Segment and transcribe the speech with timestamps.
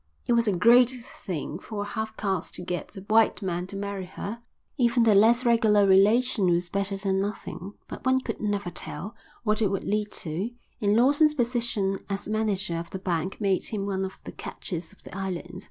[0.25, 3.75] It was a great thing for a half caste to get a white man to
[3.75, 4.41] marry her,
[4.75, 9.61] even the less regular relation was better than nothing, but one could never tell what
[9.61, 10.49] it would lead to;
[10.81, 15.03] and Lawson's position as manager of the bank made him one of the catches of
[15.03, 15.59] the island.